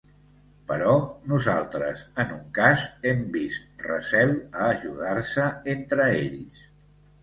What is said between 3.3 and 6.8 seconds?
vist recel a ajudar-se entre ells.